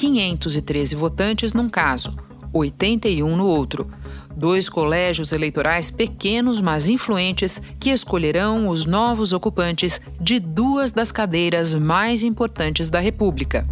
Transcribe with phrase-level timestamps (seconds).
[0.00, 2.16] 513 votantes num caso,
[2.54, 3.86] 81 no outro.
[4.34, 11.74] Dois colégios eleitorais pequenos, mas influentes, que escolherão os novos ocupantes de duas das cadeiras
[11.74, 13.68] mais importantes da República.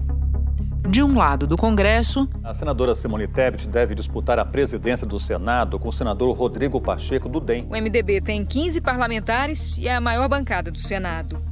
[0.86, 2.28] De um lado do Congresso.
[2.44, 7.26] A senadora Simone Tebet deve disputar a presidência do Senado com o senador Rodrigo Pacheco
[7.26, 7.66] do DEM.
[7.70, 11.47] O MDB tem 15 parlamentares e é a maior bancada do Senado.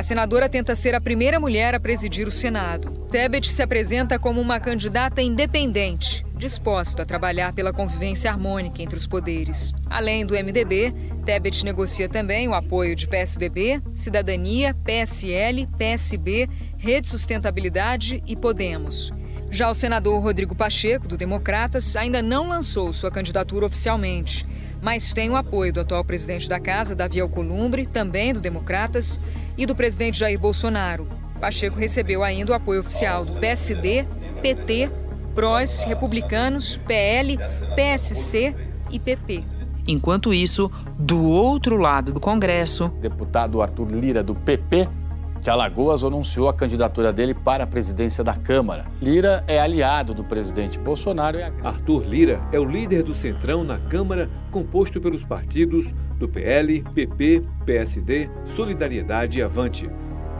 [0.00, 2.90] A senadora tenta ser a primeira mulher a presidir o Senado.
[3.10, 9.06] Tebet se apresenta como uma candidata independente, disposta a trabalhar pela convivência harmônica entre os
[9.06, 9.74] poderes.
[9.90, 10.94] Além do MDB,
[11.26, 19.12] Tebet negocia também o apoio de PSDB, Cidadania, PSL, PSB, Rede Sustentabilidade e Podemos.
[19.50, 24.46] Já o senador Rodrigo Pacheco, do Democratas, ainda não lançou sua candidatura oficialmente,
[24.80, 29.18] mas tem o apoio do atual presidente da Casa, Davi Alcolumbre, também do Democratas,
[29.58, 31.08] e do presidente Jair Bolsonaro.
[31.40, 34.06] Pacheco recebeu ainda o apoio oficial do PSD,
[34.40, 34.88] PT,
[35.34, 37.36] PROS, Republicanos, PL,
[37.74, 38.54] PSC
[38.88, 39.42] e PP.
[39.88, 44.88] Enquanto isso, do outro lado do Congresso, deputado Arthur Lira, do PP,
[45.40, 48.86] de Alagoas anunciou a candidatura dele para a presidência da Câmara.
[49.00, 51.38] Lira é aliado do presidente Bolsonaro.
[51.38, 51.42] E...
[51.64, 57.42] Arthur Lira é o líder do Centrão na Câmara, composto pelos partidos do PL, PP,
[57.64, 59.88] PSD, Solidariedade e Avante.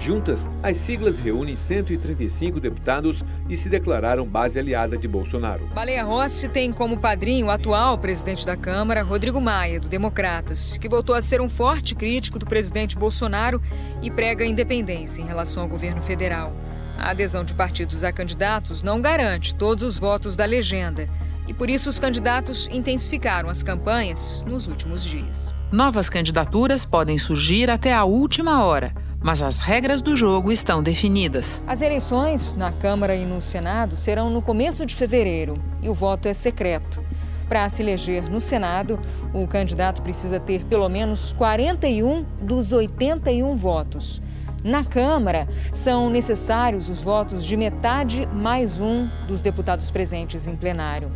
[0.01, 5.67] Juntas, as siglas reúnem 135 deputados e se declararam base aliada de Bolsonaro.
[5.75, 10.89] Baleia Rossi tem como padrinho o atual presidente da Câmara, Rodrigo Maia, do Democratas, que
[10.89, 13.61] voltou a ser um forte crítico do presidente Bolsonaro
[14.01, 16.57] e prega independência em relação ao governo federal.
[16.97, 21.11] A adesão de partidos a candidatos não garante todos os votos da legenda.
[21.47, 25.55] E por isso os candidatos intensificaram as campanhas nos últimos dias.
[25.71, 31.63] Novas candidaturas podem surgir até a última hora mas as regras do jogo estão definidas.
[31.67, 36.27] As eleições na Câmara e no Senado serão no começo de fevereiro e o voto
[36.27, 37.03] é secreto.
[37.49, 39.01] Para se eleger no Senado,
[39.35, 44.23] o candidato precisa ter pelo menos 41 dos 81 votos.
[44.63, 51.11] Na Câmara, são necessários os votos de metade mais um dos deputados presentes em plenário.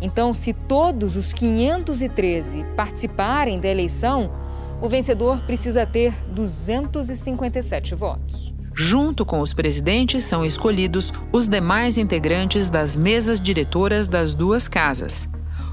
[0.00, 4.32] Então, se todos os 513 participarem da eleição,
[4.80, 8.54] o vencedor precisa ter 257 votos.
[8.74, 15.26] Junto com os presidentes, são escolhidos os demais integrantes das mesas diretoras das duas casas.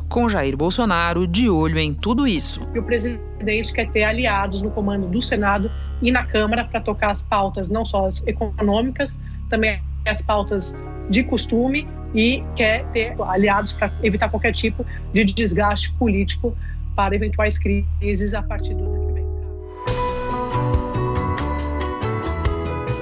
[0.07, 2.61] Com Jair Bolsonaro de olho em tudo isso.
[2.75, 5.69] O presidente quer ter aliados no comando do Senado
[6.01, 10.77] e na Câmara para tocar as pautas, não só as econômicas, também as pautas
[11.09, 16.55] de costume e quer ter aliados para evitar qualquer tipo de desgaste político
[16.95, 19.23] para eventuais crises a partir do ano que vem.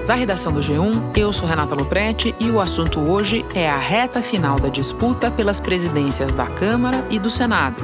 [0.06, 4.22] Da redação do G1, eu sou Renata Loprete e o assunto hoje é a reta
[4.22, 7.84] final da disputa pelas presidências da Câmara e do Senado,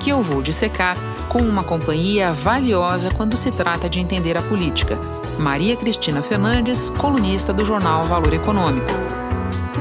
[0.00, 0.96] que eu vou dissecar
[1.28, 4.98] com uma companhia valiosa quando se trata de entender a política.
[5.38, 8.88] Maria Cristina Fernandes, colunista do jornal Valor Econômico.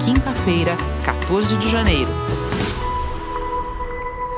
[0.05, 2.11] Quinta-feira, 14 de janeiro.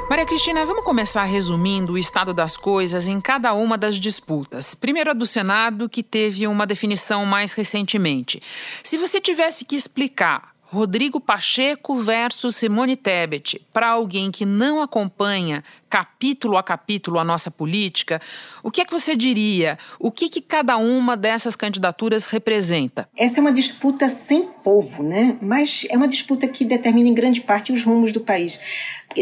[0.09, 4.74] Maria Cristina, vamos começar resumindo o estado das coisas em cada uma das disputas.
[4.74, 8.42] Primeiro a do Senado, que teve uma definição mais recentemente.
[8.84, 15.63] Se você tivesse que explicar Rodrigo Pacheco versus Simone Tebet, para alguém que não acompanha
[15.90, 18.22] capítulo a capítulo a nossa política,
[18.62, 19.79] o que é que você diria?
[20.00, 23.09] O que, que cada uma dessas candidaturas representa?
[23.18, 25.40] Essa é uma disputa sem povo, né?
[25.41, 28.59] Mas é uma disputa que determina em grande parte os rumos do país.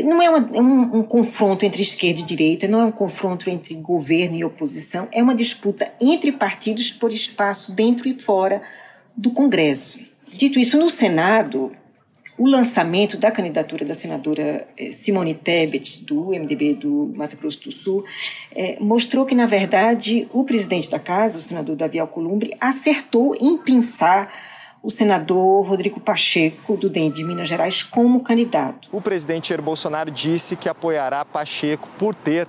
[0.04, 3.50] Não é, uma, é um, um confronto entre esquerda e direita, não é um confronto
[3.50, 8.62] entre governo e oposição, é uma disputa entre partidos por espaço dentro e fora
[9.16, 10.17] do Congresso.
[10.34, 11.72] Dito isso, no Senado,
[12.38, 17.72] o lançamento da candidatura da senadora eh, Simone Tebet, do MDB do Mato Grosso do
[17.72, 18.04] Sul,
[18.56, 23.58] é, mostrou que, na verdade, o presidente da casa, o senador Davi Alcolumbre, acertou em
[23.58, 24.32] pensar
[24.82, 28.88] o senador Rodrigo Pacheco, do DEM de Minas Gerais, como candidato.
[28.92, 32.48] O presidente Jair Bolsonaro disse que apoiará Pacheco por ter,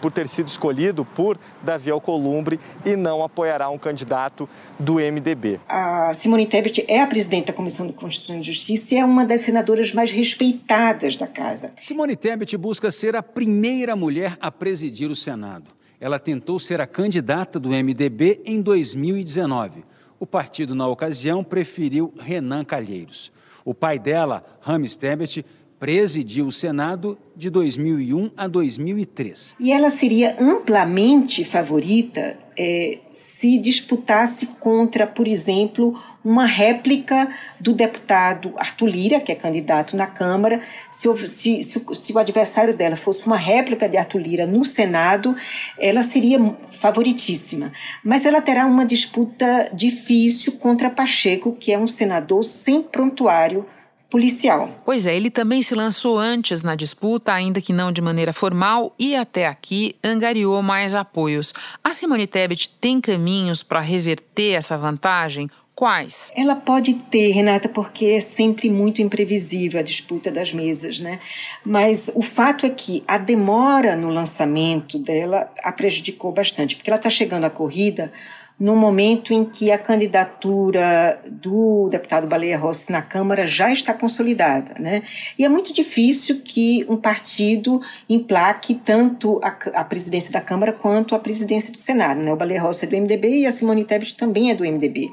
[0.00, 4.48] por ter sido escolhido por Davi Alcolumbre e não apoiará um candidato
[4.78, 5.60] do MDB.
[5.68, 9.24] A Simone Tebet é a presidente da Comissão de Constituição e Justiça e é uma
[9.24, 11.72] das senadoras mais respeitadas da casa.
[11.80, 15.70] Simone Tebet busca ser a primeira mulher a presidir o Senado.
[16.00, 19.84] Ela tentou ser a candidata do MDB em 2019
[20.24, 23.30] o partido, na ocasião, preferiu Renan Calheiros.
[23.62, 25.44] O pai dela, Rames Tebet,
[25.84, 29.54] presidiu o Senado de 2001 a 2003.
[29.60, 35.94] E ela seria amplamente favorita é, se disputasse contra, por exemplo,
[36.24, 37.28] uma réplica
[37.60, 40.58] do deputado Arthur Lira, que é candidato na Câmara.
[40.90, 45.36] Se, se, se, o adversário dela fosse uma réplica de Arthur Lira no Senado,
[45.78, 47.70] ela seria favoritíssima.
[48.02, 53.66] Mas ela terá uma disputa difícil contra Pacheco, que é um senador sem prontuário
[54.14, 54.70] policial.
[54.84, 58.94] Pois é, ele também se lançou antes na disputa, ainda que não de maneira formal,
[58.96, 61.52] e até aqui angariou mais apoios.
[61.82, 65.50] A Simone Tebet tem caminhos para reverter essa vantagem?
[65.74, 66.30] Quais?
[66.36, 71.18] Ela pode ter, Renata, porque é sempre muito imprevisível a disputa das mesas, né?
[71.66, 76.98] Mas o fato é que a demora no lançamento dela a prejudicou bastante, porque ela
[76.98, 78.12] está chegando à corrida
[78.58, 84.74] no momento em que a candidatura do deputado Baleia Rossi na Câmara já está consolidada.
[84.78, 85.02] Né?
[85.38, 89.48] E é muito difícil que um partido emplaque tanto a,
[89.80, 92.20] a presidência da Câmara quanto a presidência do Senado.
[92.22, 92.32] Né?
[92.32, 95.12] O Baleia Rossi é do MDB e a Simone Tebet também é do MDB.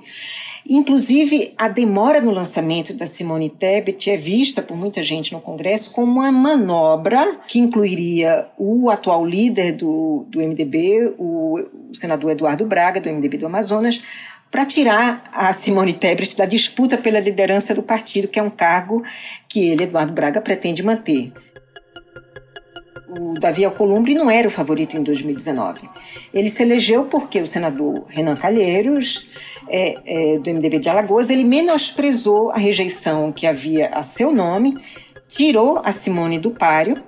[0.68, 5.92] Inclusive, a demora no lançamento da Simone Tebet é vista por muita gente no Congresso
[5.92, 11.60] como uma manobra que incluiria o atual líder do, do MDB, o,
[11.90, 14.02] o senador Eduardo Braga, do MDB do Amazonas,
[14.52, 19.04] para tirar a Simone Tebet da disputa pela liderança do partido, que é um cargo
[19.48, 21.32] que ele, Eduardo Braga, pretende manter
[23.20, 25.90] o Davi Alcolumbre não era o favorito em 2019.
[26.34, 29.28] Ele se elegeu porque o senador Renan Calheiros,
[29.68, 34.78] é, é, do MDB de Alagoas, ele menosprezou a rejeição que havia a seu nome,
[35.28, 37.04] tirou a Simone do páreo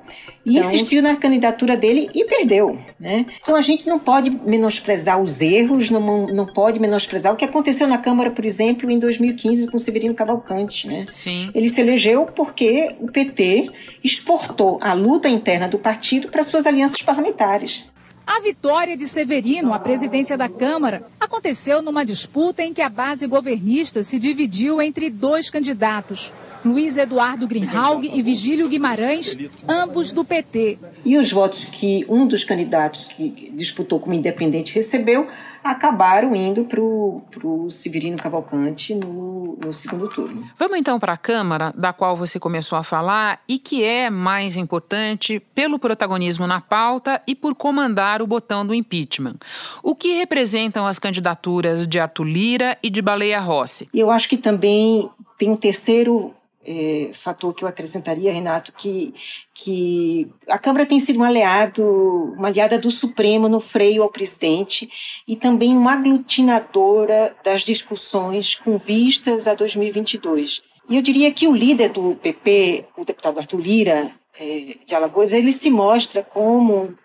[0.45, 2.78] e então, insistiu na candidatura dele e perdeu.
[3.00, 3.25] Né?
[3.42, 7.88] Então a gente não pode menosprezar os erros, não, não pode menosprezar o que aconteceu
[7.88, 10.88] na Câmara, por exemplo, em 2015 com Severino Cavalcante.
[10.88, 11.06] Né?
[11.07, 11.50] Sim.
[11.56, 13.69] Ele se elegeu porque o PT
[14.04, 17.86] exportou a luta interna do partido para suas alianças parlamentares.
[18.25, 23.28] A vitória de Severino à presidência da Câmara aconteceu numa disputa em que a base
[23.28, 26.34] governista se dividiu entre dois candidatos,
[26.65, 29.38] Luiz Eduardo Greenhalg e Vigílio Guimarães,
[29.68, 30.80] ambos do PT.
[31.04, 35.27] E os votos que um dos candidatos que disputou como independente recebeu
[35.63, 40.50] acabaram indo para o Severino Cavalcante no, no segundo turno.
[40.57, 44.57] Vamos então para a Câmara, da qual você começou a falar e que é mais
[44.57, 49.36] importante pelo protagonismo na pauta e por comandar o botão do impeachment.
[49.81, 53.88] O que representam as candidaturas de Arthur Lira e de Baleia Rossi?
[53.94, 56.33] Eu acho que também tem um terceiro
[56.65, 59.13] é, fator que eu acrescentaria, Renato, que,
[59.54, 61.83] que a Câmara tem sido um aliado,
[62.38, 64.89] uma aliada do Supremo no freio ao presidente
[65.27, 70.62] e também uma aglutinadora das discussões com vistas a 2022.
[70.89, 75.31] E eu diria que o líder do PP, o deputado Arthur Lira, é, de Alagoas,
[75.31, 76.98] ele se mostra como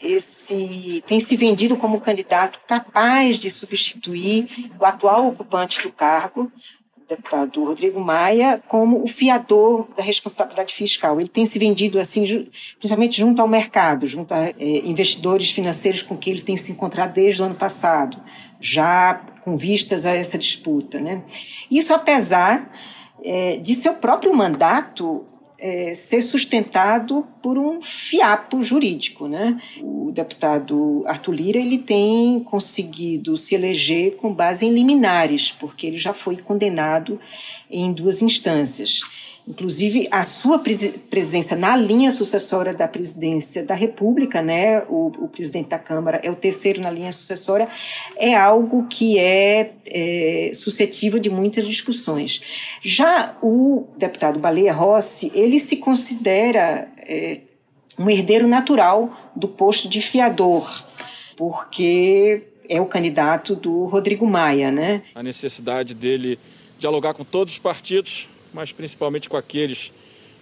[0.00, 6.52] esse tem se vendido como candidato capaz de substituir o atual ocupante do cargo,
[7.08, 11.20] deputado Rodrigo Maia como o fiador da responsabilidade fiscal.
[11.20, 12.24] Ele tem se vendido assim,
[12.78, 17.12] principalmente junto ao mercado, junto a é, investidores financeiros com quem ele tem se encontrado
[17.12, 18.18] desde o ano passado,
[18.60, 20.98] já com vistas a essa disputa.
[20.98, 21.22] Né?
[21.70, 22.70] Isso apesar
[23.22, 25.24] é, de seu próprio mandato
[25.64, 29.26] é, ser sustentado por um fiapo jurídico.
[29.26, 29.58] Né?
[29.80, 35.96] O deputado Arthur Lira ele tem conseguido se eleger com base em liminares, porque ele
[35.96, 37.18] já foi condenado
[37.70, 39.00] em duas instâncias.
[39.46, 45.68] Inclusive, a sua presidência na linha sucessória da presidência da República, né, o, o, presidente
[45.68, 47.68] da Câmara é o terceiro na linha sucessória,
[48.16, 52.40] é algo que é, é suscetível de muitas discussões.
[52.82, 57.40] Já o deputado Baleia Rossi, ele se considera é,
[57.98, 60.86] um herdeiro natural do posto de fiador,
[61.36, 65.02] porque é o candidato do Rodrigo Maia, né?
[65.14, 66.38] A necessidade dele
[66.78, 69.92] dialogar com todos os partidos mas principalmente com aqueles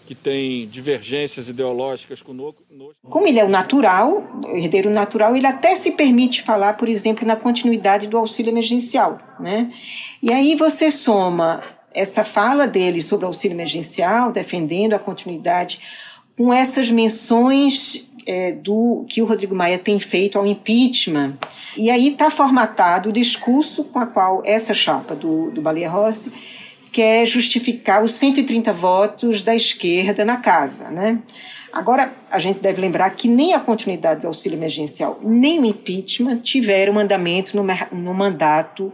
[0.06, 2.62] que têm divergências ideológicas conosco.
[3.02, 7.26] Como ele é o natural, o herdeiro natural, ele até se permite falar, por exemplo,
[7.26, 9.18] na continuidade do auxílio emergencial.
[9.40, 9.72] Né?
[10.22, 11.62] E aí você soma
[11.94, 15.80] essa fala dele sobre o auxílio emergencial, defendendo a continuidade,
[16.36, 21.36] com essas menções é, do que o Rodrigo Maia tem feito ao impeachment.
[21.76, 26.32] E aí está formatado o discurso com a qual essa chapa do, do Baleia Rossi
[26.92, 31.20] quer justificar os 130 votos da esquerda na casa, né?
[31.72, 36.40] Agora, a gente deve lembrar que nem a continuidade do auxílio emergencial, nem o impeachment
[36.40, 38.92] tiveram mandamento no, no mandato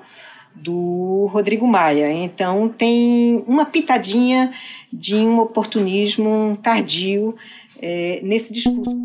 [0.54, 2.10] do Rodrigo Maia.
[2.12, 4.52] Então tem uma pitadinha
[4.92, 7.34] de um oportunismo tardio
[7.82, 8.96] é, nesse discurso.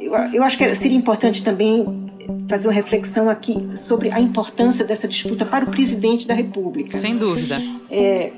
[0.00, 2.07] Eu, eu acho que seria importante também
[2.48, 6.98] fazer uma reflexão aqui sobre a importância dessa disputa para o presidente da República.
[6.98, 7.60] Sem dúvida.
[7.90, 8.32] É,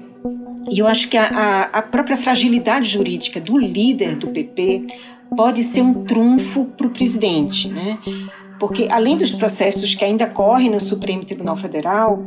[0.70, 4.86] e eu acho que a, a, própria fragilidade jurídica do líder do PP
[5.36, 7.98] pode ser um trunfo para o presidente, né?
[8.60, 12.22] Porque além dos processos que ainda correm no Supremo Tribunal Federal,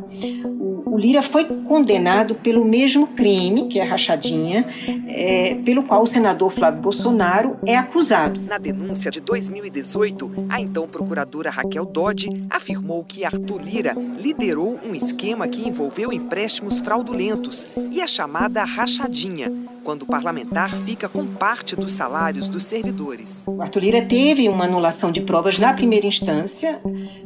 [0.94, 4.64] o Lira foi condenado pelo mesmo crime, que é a rachadinha,
[5.08, 8.40] é, pelo qual o senador Flávio Bolsonaro é acusado.
[8.42, 14.94] Na denúncia de 2018, a então procuradora Raquel Dodge afirmou que Arthur Lira liderou um
[14.94, 19.52] esquema que envolveu empréstimos fraudulentos e a chamada rachadinha,
[19.84, 23.44] quando o parlamentar fica com parte dos salários dos servidores.
[23.48, 26.80] O Arthur Lira teve uma anulação de provas na primeira instância,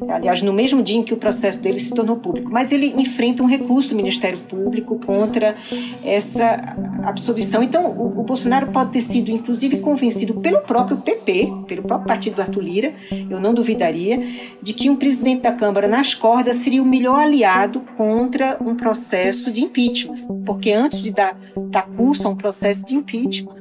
[0.10, 3.44] aliás, no mesmo dia em que o processo dele se tornou público, mas ele enfrenta
[3.44, 5.56] um recurso do Ministério Público contra
[6.04, 7.62] essa absolvição.
[7.62, 12.36] Então, o, o, Bolsonaro pode ter sido, inclusive, convencido pelo próprio PP, pelo próprio partido
[12.36, 12.94] do Arthur Lira,
[13.30, 14.20] eu não duvidaria,
[14.62, 19.52] de que um presidente da Câmara nas cordas seria o melhor aliado contra um processo
[19.52, 20.16] de impeachment.
[20.46, 21.38] Porque antes de dar,
[21.70, 23.56] dar curso a um processo de impeachment,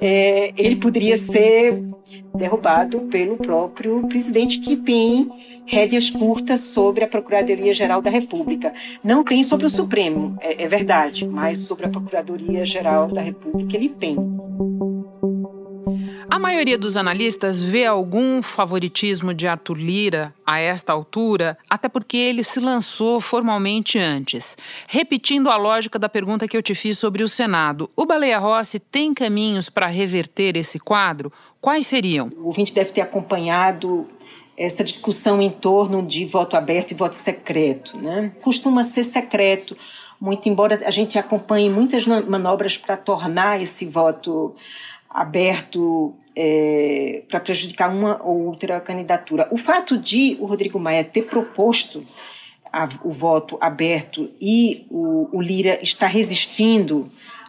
[0.00, 1.82] é, ele poderia ser
[2.34, 5.30] derrubado pelo próprio presidente, que tem
[5.66, 8.72] rédeas curtas sobre a Procuradoria-Geral da República.
[9.02, 13.88] Não tem sobre o Supremo, é, é verdade, mas sobre a Procuradoria-Geral da República ele
[13.88, 14.16] tem.
[16.30, 22.16] A maioria dos analistas vê algum favoritismo de Arthur Lira a esta altura, até porque
[22.16, 24.56] ele se lançou formalmente antes.
[24.86, 28.78] Repetindo a lógica da pergunta que eu te fiz sobre o Senado, o Baleia Rossi
[28.78, 31.32] tem caminhos para reverter esse quadro?
[31.60, 32.30] Quais seriam?
[32.36, 34.06] O ouvinte deve ter acompanhado
[34.56, 37.96] essa discussão em torno de voto aberto e voto secreto.
[37.96, 38.32] Né?
[38.42, 39.76] Costuma ser secreto,
[40.20, 44.54] muito embora a gente acompanhe muitas manobras para tornar esse voto
[45.08, 49.48] aberto é, para prejudicar uma ou outra candidatura.
[49.50, 52.02] O fato de o Rodrigo Maia ter proposto
[52.72, 57.08] a, o voto aberto e o, o Lira estar resistindo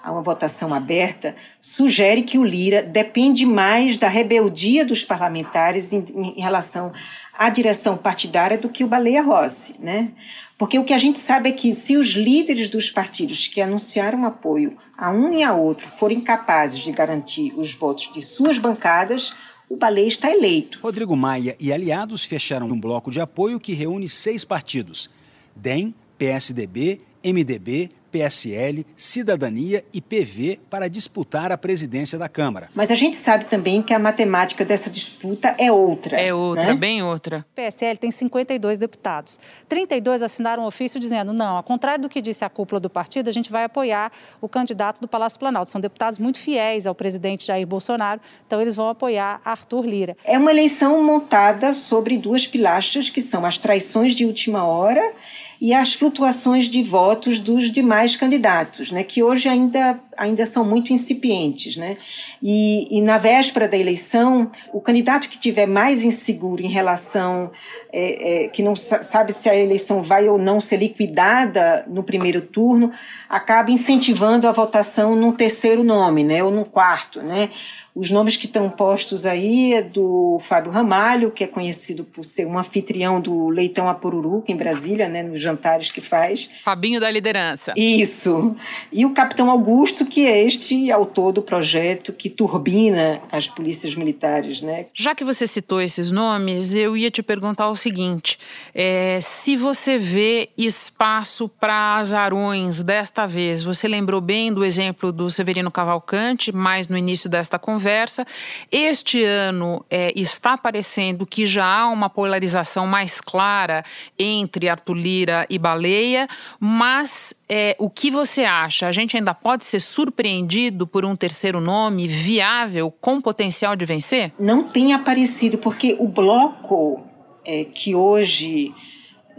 [0.10, 6.04] a uma votação aberta, sugere que o Lira depende mais da rebeldia dos parlamentares em,
[6.16, 6.92] em relação
[7.38, 10.10] à direção partidária do que o Baleia Rossi, né?
[10.58, 14.25] Porque o que a gente sabe é que se os líderes dos partidos que anunciaram
[14.25, 19.34] apoio a um e a outro forem capazes de garantir os votos de suas bancadas,
[19.70, 20.80] o Baleia está eleito.
[20.82, 25.10] Rodrigo Maia e aliados fecharam um bloco de apoio que reúne seis partidos:
[25.56, 32.70] DEM, PSDB, MDB, PSL, Cidadania e PV para disputar a presidência da Câmara.
[32.74, 36.20] Mas a gente sabe também que a matemática dessa disputa é outra.
[36.20, 36.74] É outra, né?
[36.74, 37.46] bem outra.
[37.51, 39.39] O PSL tem 52 deputados.
[39.68, 43.30] 32 assinaram um ofício dizendo: não, ao contrário do que disse a cúpula do partido,
[43.30, 44.12] a gente vai apoiar
[44.42, 45.72] o candidato do Palácio Planalto.
[45.72, 50.18] São deputados muito fiéis ao presidente Jair Bolsonaro, então eles vão apoiar Arthur Lira.
[50.24, 55.13] É uma eleição montada sobre duas pilastras, que são as traições de última hora
[55.62, 60.92] e as flutuações de votos dos demais candidatos, né, que hoje ainda, ainda são muito
[60.92, 61.78] incipientes.
[61.78, 61.98] Né?
[62.44, 67.52] E, e na véspera da eleição, o candidato que tiver mais inseguro em relação,
[67.92, 72.42] é, é, que não sabe se a eleição vai ou não ser liquidada no primeiro
[72.42, 72.92] turno,
[73.30, 77.22] acaba incentivando a votação num terceiro nome, né, ou num quarto.
[77.22, 77.50] Né?
[77.96, 82.46] Os nomes que estão postos aí é do Fábio Ramalho, que é conhecido por ser
[82.46, 86.50] um anfitrião do Leitão a Pururuca, em Brasília, né, nos jantares que faz.
[86.64, 87.74] Fabinho da liderança.
[87.76, 88.56] Isso.
[88.92, 94.62] E o Capitão Augusto, que é este autor do projeto que turbina as polícias militares.
[94.62, 94.88] Né?
[94.94, 98.38] Já que você citou esses nomes, eu ia te perguntar o seguinte:
[98.74, 105.30] é, se você vê espaço para azarões desta vez, você lembrou bem do exemplo do
[105.30, 108.25] Severino Cavalcante, mais no início desta conversa conversa.
[108.72, 113.84] Este ano é, está parecendo que já há uma polarização mais clara
[114.18, 116.28] entre Arthur Lira e Baleia,
[116.60, 118.88] mas é, o que você acha?
[118.88, 124.32] A gente ainda pode ser surpreendido por um terceiro nome viável, com potencial de vencer?
[124.39, 127.03] Não tem aparecido, porque o bloco
[127.44, 128.72] é, que hoje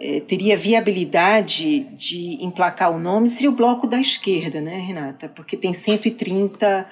[0.01, 5.29] é, teria viabilidade de emplacar o nome seria o bloco da esquerda, né, Renata?
[5.29, 6.87] Porque tem 130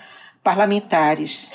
[0.44, 1.50] parlamentares.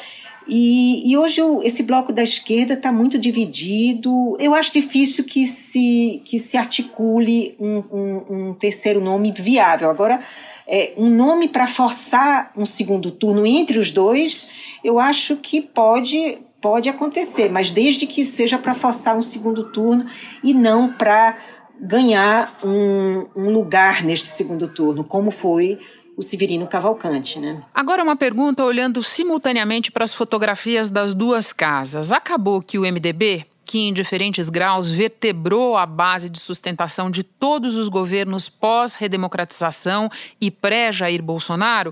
[0.48, 4.36] E, e, hoje o, esse bloco da esquerda está muito dividido.
[4.40, 9.90] Eu acho difícil que se, que se articule um, um, um terceiro nome viável.
[9.90, 10.20] Agora,
[10.68, 14.50] é, um nome para forçar um segundo turno entre os dois,
[14.84, 20.06] eu acho que pode, pode acontecer, mas desde que seja para forçar um segundo turno
[20.44, 21.38] e não para
[21.80, 25.80] ganhar um, um lugar neste segundo turno, como foi
[26.16, 27.62] o Severino Cavalcante, né?
[27.74, 32.12] Agora uma pergunta olhando simultaneamente para as fotografias das duas casas.
[32.12, 37.76] Acabou que o MDB que em diferentes graus vertebrou a base de sustentação de todos
[37.76, 41.92] os governos pós-redemocratização e pré-Jair Bolsonaro,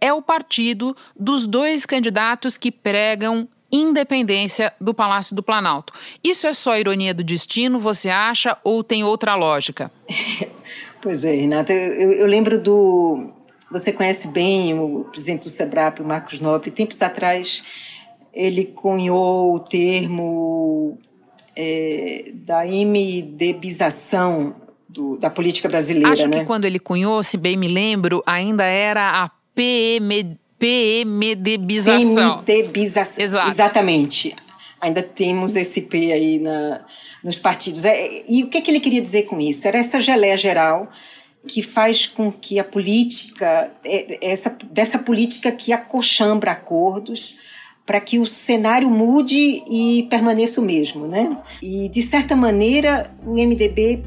[0.00, 5.92] é o partido dos dois candidatos que pregam independência do Palácio do Planalto.
[6.22, 9.90] Isso é só ironia do destino, você acha, ou tem outra lógica?
[11.02, 13.32] pois é, Renata, eu, eu lembro do.
[13.70, 16.70] Você conhece bem o presidente do SEBRAP, o Marcos Nobre.
[16.70, 17.62] Tempos atrás,
[18.32, 20.98] ele cunhou o termo
[21.56, 24.54] é, da MDBização
[24.88, 26.10] do, da política brasileira.
[26.10, 26.40] Acho né?
[26.40, 32.44] que quando ele cunhou, se bem me lembro, ainda era a PM, PMDbização.
[32.44, 33.24] PMDbização.
[33.24, 33.50] Exato.
[33.50, 34.36] Exatamente.
[34.80, 36.84] Ainda temos esse P aí na,
[37.24, 37.84] nos partidos.
[37.84, 39.66] É, e o que, que ele queria dizer com isso?
[39.66, 40.88] Era essa geleia geral
[41.46, 47.36] que faz com que a política, é, essa, dessa política que acochambra acordos,
[47.84, 51.38] para que o cenário mude e permaneça o mesmo, né?
[51.62, 54.02] E de certa maneira o MDB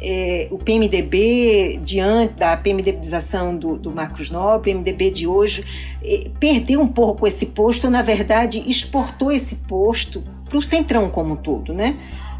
[0.00, 5.64] é, o PMDB, diante da PMDBização do, do Marcos Nobre, o MDB de hoje,
[6.02, 11.34] é, perdeu um pouco esse posto, na verdade, exportou esse posto para o Centrão como
[11.34, 11.96] um todo, né?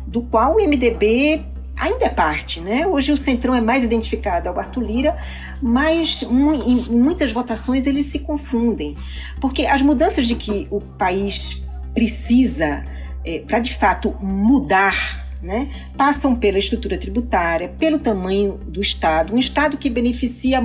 [0.07, 1.45] Do qual o MDB
[1.81, 2.87] ainda é parte, né?
[2.87, 5.17] Hoje o Centrão é mais identificado ao Arthur Lira,
[5.61, 8.97] mas em muitas votações eles se confundem,
[9.41, 11.63] porque as mudanças de que o país
[11.95, 12.85] precisa
[13.25, 19.35] é, para de fato mudar né, passam pela estrutura tributária, pelo tamanho do Estado.
[19.35, 20.61] Um Estado que beneficia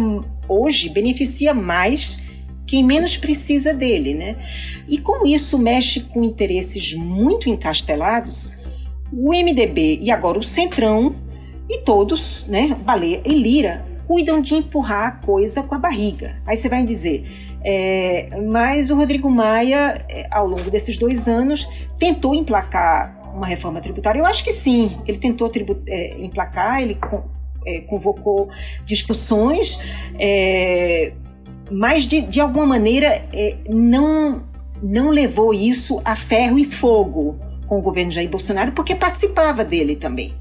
[0.47, 2.17] hoje, beneficia mais
[2.65, 4.13] quem menos precisa dele.
[4.13, 4.35] Né?
[4.87, 8.53] E como isso mexe com interesses muito encastelados,
[9.15, 11.15] o MDB e agora o Centrão
[11.69, 16.35] e todos, né, Baleia e Lira, cuidam de empurrar a coisa com a barriga.
[16.45, 17.25] Aí você vai dizer,
[17.63, 21.67] é, mas o Rodrigo Maia, é, ao longo desses dois anos,
[21.97, 24.19] tentou emplacar uma reforma tributária?
[24.19, 24.97] Eu acho que sim.
[25.07, 25.49] Ele tentou
[25.87, 26.97] é, emplacar, ele
[27.65, 28.49] é, convocou
[28.85, 29.79] discussões,
[30.19, 31.13] é,
[31.71, 34.43] mas de, de alguma maneira é, não,
[34.81, 39.95] não levou isso a ferro e fogo com o governo Jair Bolsonaro, porque participava dele
[39.95, 40.33] também.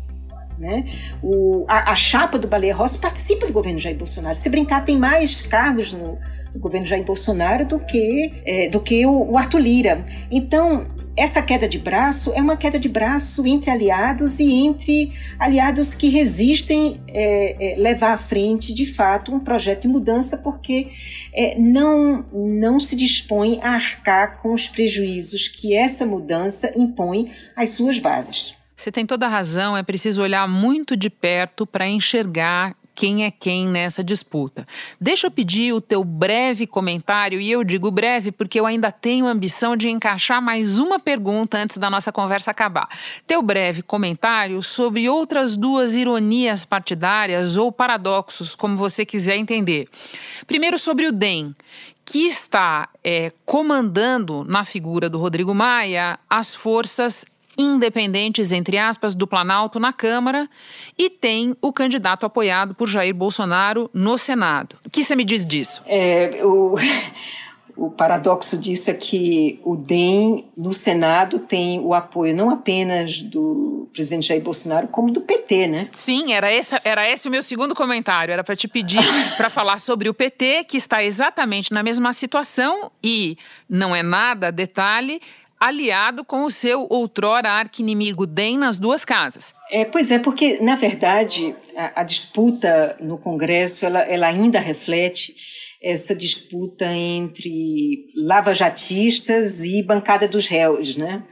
[0.63, 0.85] Né?
[1.21, 4.37] O, a, a chapa do Baleia Rossi participa do governo Jair Bolsonaro.
[4.37, 6.17] Se brincar, tem mais cargos no,
[6.53, 10.07] do governo Jair Bolsonaro do que, é, do que o, o Arthur Lira.
[10.31, 15.95] Então, essa queda de braço é uma queda de braço entre aliados e entre aliados
[15.95, 20.91] que resistem é, é, levar à frente, de fato, um projeto de mudança, porque
[21.35, 27.71] é, não, não se dispõe a arcar com os prejuízos que essa mudança impõe às
[27.71, 28.62] suas bases.
[28.83, 33.31] Você tem toda a razão, é preciso olhar muito de perto para enxergar quem é
[33.31, 34.67] quem nessa disputa.
[35.01, 39.29] Deixa eu pedir o teu breve comentário, e eu digo breve porque eu ainda tenho
[39.29, 42.89] ambição de encaixar mais uma pergunta antes da nossa conversa acabar.
[43.25, 49.89] Teu breve comentário sobre outras duas ironias partidárias ou paradoxos, como você quiser entender.
[50.45, 51.55] Primeiro, sobre o DEM,
[52.05, 57.25] que está é, comandando na figura do Rodrigo Maia as forças
[57.57, 60.49] independentes, entre aspas, do Planalto na Câmara
[60.99, 64.77] e tem o candidato apoiado por Jair Bolsonaro no Senado.
[64.85, 65.83] O que você me diz disso?
[65.87, 66.77] É, o,
[67.77, 73.89] o paradoxo disso é que o DEM no Senado tem o apoio não apenas do
[73.93, 75.89] presidente Jair Bolsonaro, como do PT, né?
[75.93, 78.33] Sim, era esse, era esse o meu segundo comentário.
[78.33, 79.01] Era para te pedir
[79.37, 83.37] para falar sobre o PT, que está exatamente na mesma situação e
[83.69, 85.21] não é nada detalhe
[85.63, 89.55] aliado com o seu outrora arqui-inimigo DEM nas duas casas.
[89.71, 95.35] É, pois é, porque, na verdade, a, a disputa no Congresso ela, ela ainda reflete
[95.81, 101.23] essa disputa entre lavajatistas e bancada dos réus, né?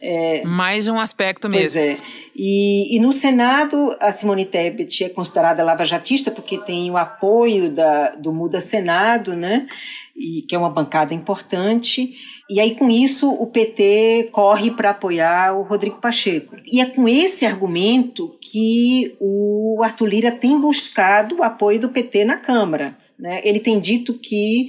[0.00, 1.62] É, Mais um aspecto mesmo.
[1.62, 1.96] Pois é.
[2.34, 8.10] E, e, no Senado, a Simone Tebet é considerada lavajatista porque tem o apoio da,
[8.10, 9.66] do Muda Senado, né?
[10.14, 12.14] E, que é uma bancada importante.
[12.48, 16.56] E aí, com isso, o PT corre para apoiar o Rodrigo Pacheco.
[16.66, 22.24] E é com esse argumento que o Arthur Lira tem buscado o apoio do PT
[22.26, 22.96] na Câmara.
[23.18, 23.40] Né?
[23.44, 24.68] Ele tem dito que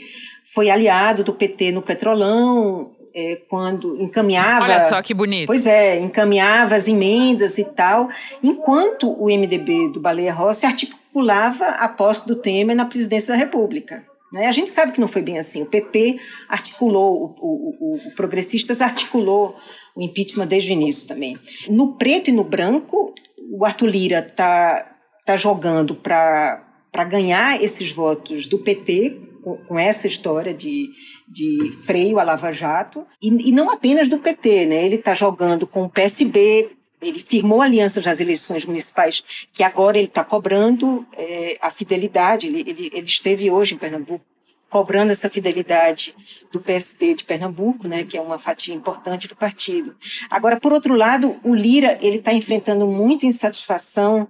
[0.53, 4.65] foi aliado do PT no Petrolão, é, quando encaminhava.
[4.65, 5.47] Olha só que bonito.
[5.47, 8.09] Pois é, encaminhava as emendas e tal,
[8.43, 14.05] enquanto o MDB do Baleia Rossi articulava a posse do Temer na presidência da República.
[14.31, 14.45] Né?
[14.45, 15.63] A gente sabe que não foi bem assim.
[15.63, 19.55] O PP articulou, o, o, o, o Progressistas articulou
[19.95, 21.39] o impeachment desde o início também.
[21.67, 23.15] No preto e no branco,
[23.49, 26.63] o Arthur Lira está tá jogando para
[27.09, 29.17] ganhar esses votos do PT,
[29.55, 30.89] com, essa história de,
[31.27, 34.85] de freio à Lava Jato, e, e não apenas do PT, né?
[34.85, 40.07] ele está jogando com o PSB, ele firmou alianças nas eleições municipais, que agora ele
[40.07, 42.47] está cobrando é, a fidelidade.
[42.47, 44.25] Ele, ele, ele, esteve hoje em Pernambuco
[44.69, 46.13] cobrando essa fidelidade
[46.51, 49.95] do PSD de Pernambuco, né, que é uma fatia importante do partido.
[50.29, 54.27] Agora, por outro lado, o Lira ele está enfrentando muita insatisfação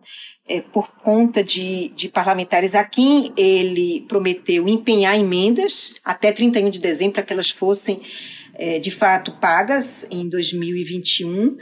[0.48, 6.80] é, por conta de, de parlamentares a quem ele prometeu empenhar emendas até 31 de
[6.80, 8.00] dezembro para que elas fossem
[8.54, 11.58] é, de fato pagas em 2021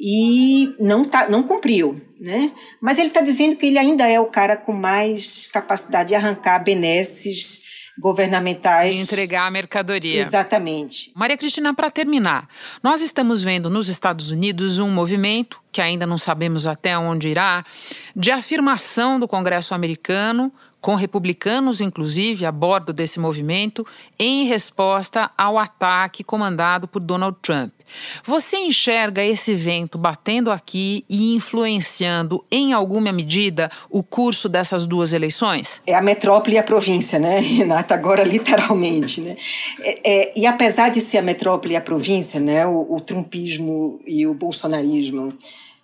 [0.00, 2.00] e não, tá, não cumpriu.
[2.20, 2.52] Né?
[2.80, 6.62] Mas ele está dizendo que ele ainda é o cara com mais capacidade de arrancar
[6.62, 7.62] benesses
[7.98, 8.94] governamentais.
[8.94, 10.20] E entregar a mercadoria.
[10.20, 11.10] Exatamente.
[11.14, 12.48] Maria Cristina, para terminar,
[12.82, 17.64] nós estamos vendo nos Estados Unidos um movimento, que ainda não sabemos até onde irá,
[18.14, 23.86] de afirmação do Congresso americano com republicanos, inclusive, a bordo desse movimento,
[24.18, 27.72] em resposta ao ataque comandado por Donald Trump.
[28.24, 35.12] Você enxerga esse vento batendo aqui e influenciando, em alguma medida, o curso dessas duas
[35.12, 35.80] eleições?
[35.86, 37.94] É a metrópole e a província, né, Renata?
[37.94, 39.20] Agora, literalmente.
[39.20, 39.36] Né?
[39.80, 44.00] É, é, e apesar de ser a metrópole e a província, né, o, o trumpismo
[44.06, 45.32] e o bolsonarismo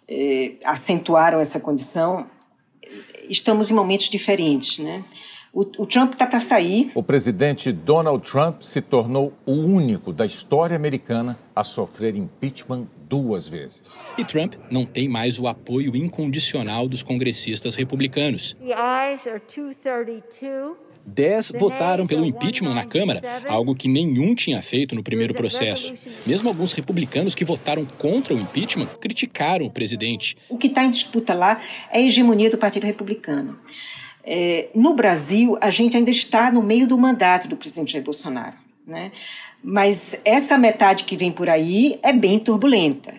[0.08, 2.26] é, acentuaram essa condição,
[3.28, 5.04] estamos em momentos diferentes, né?
[5.52, 6.90] O, o Trump está para sair.
[6.96, 13.46] O presidente Donald Trump se tornou o único da história americana a sofrer impeachment duas
[13.46, 13.80] vezes.
[14.18, 18.56] E Trump não tem mais o apoio incondicional dos congressistas republicanos.
[18.60, 20.93] The ayes are 232.
[21.06, 25.94] Dez votaram pelo impeachment na Câmara, algo que nenhum tinha feito no primeiro processo.
[26.26, 30.36] Mesmo alguns republicanos que votaram contra o impeachment criticaram o presidente.
[30.48, 33.58] O que está em disputa lá é a hegemonia do Partido Republicano.
[34.24, 38.56] É, no Brasil, a gente ainda está no meio do mandato do presidente Jair Bolsonaro.
[38.86, 39.12] Né?
[39.62, 43.14] Mas essa metade que vem por aí é bem turbulenta.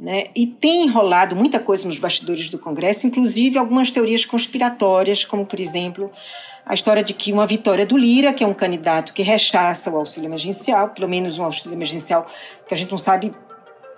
[0.00, 0.28] Né?
[0.34, 5.60] E tem enrolado muita coisa nos bastidores do Congresso, inclusive algumas teorias conspiratórias, como, por
[5.60, 6.10] exemplo,
[6.64, 9.96] a história de que uma vitória do Lira, que é um candidato que rechaça o
[9.98, 12.26] auxílio emergencial, pelo menos um auxílio emergencial
[12.66, 13.34] que a gente não sabe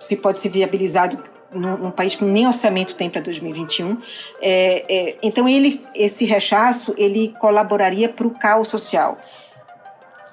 [0.00, 3.96] se pode ser viabilizado num, país que nem orçamento tem para 2021.
[4.40, 9.18] É, é, então ele, esse rechaço, ele colaboraria para o caos social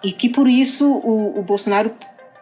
[0.04, 1.92] e que por isso o, o Bolsonaro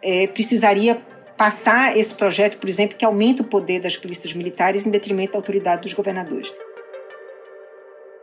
[0.01, 1.01] é, precisaria
[1.37, 5.39] passar esse projeto, por exemplo, que aumenta o poder das polícias militares em detrimento da
[5.39, 6.51] autoridade dos governadores.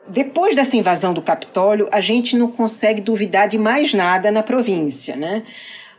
[0.09, 5.17] Depois dessa invasão do Capitólio, a gente não consegue duvidar de mais nada na província,
[5.17, 5.45] né?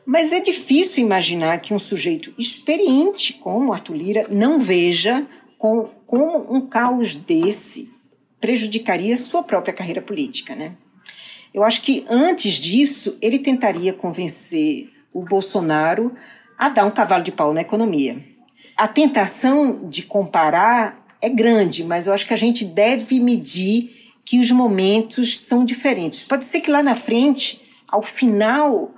[0.06, 5.26] Mas é difícil imaginar que um sujeito experiente como Arthur Lira não veja
[5.58, 7.90] com, como um caos desse
[8.40, 10.76] prejudicaria sua própria carreira política, né?
[11.52, 16.14] Eu acho que antes disso ele tentaria convencer o Bolsonaro
[16.58, 18.18] a dar um cavalo de pau na economia.
[18.78, 24.40] A tentação de comparar é grande, mas eu acho que a gente deve medir que
[24.40, 26.24] os momentos são diferentes.
[26.24, 28.92] Pode ser que lá na frente, ao final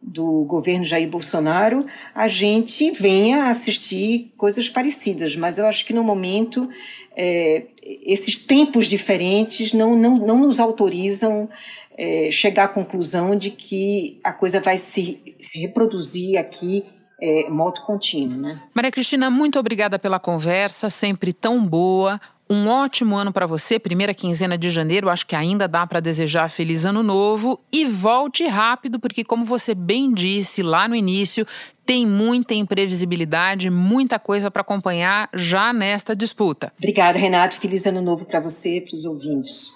[0.00, 6.04] do governo Jair Bolsonaro, a gente venha assistir coisas parecidas, mas eu acho que no
[6.04, 6.68] momento
[7.16, 11.48] é, esses tempos diferentes não, não, não nos autorizam
[11.96, 16.84] é, chegar à conclusão de que a coisa vai se, se reproduzir aqui
[17.20, 18.38] é, modo contínuo.
[18.38, 18.60] Né?
[18.74, 22.20] Maria Cristina, muito obrigada pela conversa, sempre tão boa.
[22.48, 25.08] Um ótimo ano para você, primeira quinzena de janeiro.
[25.08, 27.58] Acho que ainda dá para desejar feliz ano novo.
[27.72, 31.46] E volte rápido, porque, como você bem disse lá no início,
[31.86, 36.70] tem muita imprevisibilidade, muita coisa para acompanhar já nesta disputa.
[36.76, 37.56] Obrigada, Renato.
[37.56, 39.72] Feliz ano novo para você e para os ouvintes.